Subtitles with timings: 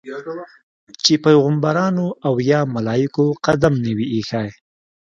[1.03, 4.49] چې پیغمبرانو او یا ملایکو قدم نه وي ایښی.